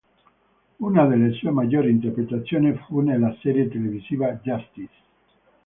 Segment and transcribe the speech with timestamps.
[0.79, 4.89] Una delle sue maggiori interpretazioni fu nella serie televisiva "Justice".